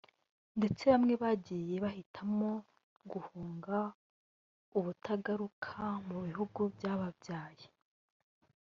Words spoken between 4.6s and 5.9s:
ubutazagaruka